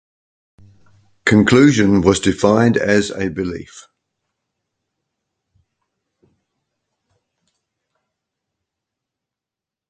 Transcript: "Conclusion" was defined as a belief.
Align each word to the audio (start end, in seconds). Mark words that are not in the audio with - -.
"Conclusion" 1.25 2.01
was 2.01 2.19
defined 2.19 2.75
as 2.75 3.11
a 3.11 3.29
belief. 3.29 3.87